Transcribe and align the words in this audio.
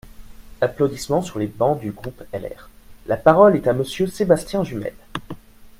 (Applaudissements 0.61 1.21
sur 1.21 1.37
les 1.37 1.45
bancs 1.45 1.79
du 1.79 1.91
groupe 1.91 2.23
LR.) 2.33 2.71
La 3.05 3.17
parole 3.17 3.55
est 3.55 3.67
à 3.67 3.73
Monsieur 3.73 4.07
Sébastien 4.07 4.63
Jumel. 4.63 4.95